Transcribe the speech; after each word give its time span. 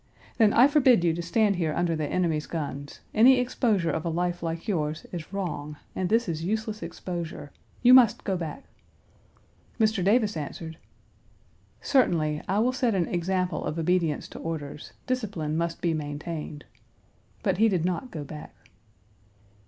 "Then 0.39 0.51
I 0.51 0.67
forbid 0.67 1.03
you 1.03 1.13
to 1.13 1.21
stand 1.21 1.57
here 1.57 1.75
under 1.75 1.95
the 1.95 2.07
enemy's 2.07 2.47
guns. 2.47 3.01
Any 3.13 3.39
exposure 3.39 3.91
of 3.91 4.03
a 4.03 4.09
life 4.09 4.41
like 4.41 4.67
yours 4.67 5.05
is 5.11 5.31
wrong, 5.31 5.77
and 5.95 6.09
this 6.09 6.27
is 6.27 6.43
useless 6.43 6.81
exposure. 6.81 7.51
You 7.83 7.93
must 7.93 8.23
go 8.23 8.35
back." 8.35 8.63
Mr. 9.79 10.03
Davis 10.03 10.35
answered: 10.35 10.79
"Certainly, 11.81 12.41
I 12.47 12.57
will 12.57 12.73
set 12.73 12.95
an 12.95 13.07
example 13.09 13.63
of 13.63 13.77
obedience 13.77 14.27
to 14.29 14.39
orders. 14.39 14.93
Discipline 15.05 15.55
must 15.55 15.81
be 15.81 15.93
maintained." 15.93 16.65
But 17.43 17.59
he 17.59 17.69
did 17.69 17.85
not 17.85 18.09
go 18.09 18.23
back. 18.23 18.55